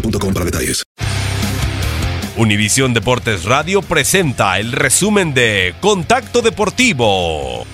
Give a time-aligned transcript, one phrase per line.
[0.00, 0.84] detalles.
[2.36, 7.66] Univisión Deportes Radio presenta el resumen de Contacto Deportivo.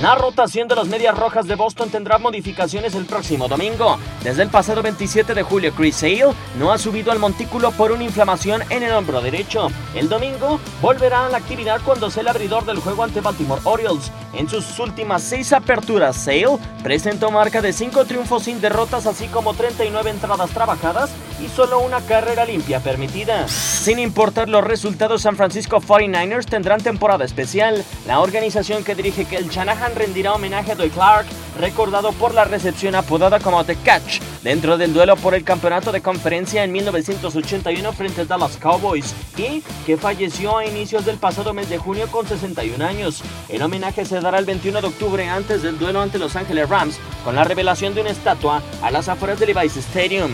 [0.00, 3.98] La rotación de los Medias Rojas de Boston tendrá modificaciones el próximo domingo.
[4.22, 8.04] Desde el pasado 27 de julio, Chris Sale no ha subido al montículo por una
[8.04, 9.72] inflamación en el hombro derecho.
[9.96, 14.12] El domingo volverá a la actividad cuando sea el abridor del juego ante Baltimore Orioles.
[14.34, 19.54] En sus últimas seis aperturas, Sale presentó marca de 5 triunfos sin derrotas, así como
[19.54, 21.10] 39 entradas trabajadas
[21.44, 23.46] y solo una carrera limpia permitida.
[23.88, 27.82] Sin importar los resultados, San Francisco 49ers tendrán temporada especial.
[28.06, 31.24] La organización que dirige Kel Shanahan rendirá homenaje a Doy Clark,
[31.58, 36.02] recordado por la recepción apodada como The Catch, dentro del duelo por el campeonato de
[36.02, 41.70] conferencia en 1981 frente a Dallas Cowboys, y que falleció a inicios del pasado mes
[41.70, 43.22] de junio con 61 años.
[43.48, 47.00] El homenaje se dará el 21 de octubre antes del duelo ante Los Ángeles Rams,
[47.24, 50.32] con la revelación de una estatua a las afueras del Levi's Stadium.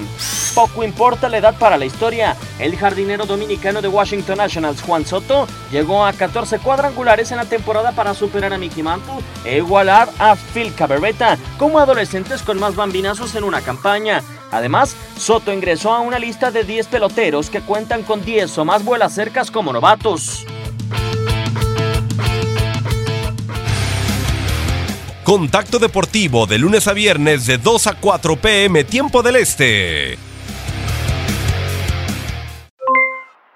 [0.55, 2.37] Poco importa la edad para la historia.
[2.61, 7.91] El jardinero dominicano de Washington Nationals, Juan Soto, llegó a 14 cuadrangulares en la temporada
[7.91, 13.35] para superar a Mickey Mantle e igualar a Phil Caberetta como adolescentes con más bambinazos
[13.35, 14.23] en una campaña.
[14.53, 18.85] Además, Soto ingresó a una lista de 10 peloteros que cuentan con 10 o más
[18.85, 20.47] vuelas cercas como novatos.
[25.25, 30.34] Contacto Deportivo de lunes a viernes de 2 a 4 pm tiempo del Este.